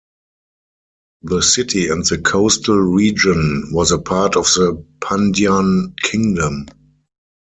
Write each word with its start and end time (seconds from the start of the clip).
The 1.21 1.43
city 1.43 1.87
and 1.89 2.03
the 2.03 2.17
coastal 2.17 2.75
region 2.79 3.69
was 3.71 3.91
a 3.91 3.99
part 3.99 4.35
of 4.35 4.45
the 4.45 4.83
Pandyan 4.97 5.93
Kingdom. 6.01 6.65